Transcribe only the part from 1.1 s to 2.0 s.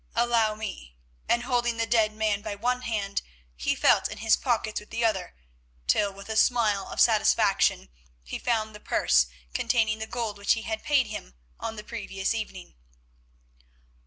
and, holding the